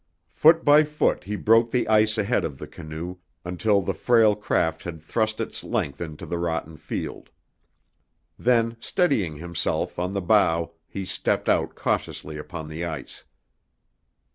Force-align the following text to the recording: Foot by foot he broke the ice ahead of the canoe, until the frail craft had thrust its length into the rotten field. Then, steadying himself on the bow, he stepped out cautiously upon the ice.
Foot 0.31 0.65
by 0.65 0.83
foot 0.83 1.25
he 1.25 1.35
broke 1.35 1.69
the 1.69 1.87
ice 1.87 2.17
ahead 2.17 2.43
of 2.43 2.57
the 2.57 2.65
canoe, 2.65 3.17
until 3.45 3.83
the 3.83 3.93
frail 3.93 4.35
craft 4.35 4.81
had 4.83 4.99
thrust 4.99 5.39
its 5.39 5.63
length 5.63 6.01
into 6.01 6.25
the 6.25 6.39
rotten 6.39 6.75
field. 6.75 7.29
Then, 8.35 8.77
steadying 8.79 9.35
himself 9.35 9.99
on 9.99 10.13
the 10.13 10.19
bow, 10.21 10.71
he 10.87 11.05
stepped 11.05 11.47
out 11.47 11.75
cautiously 11.75 12.39
upon 12.39 12.67
the 12.67 12.83
ice. 12.83 13.25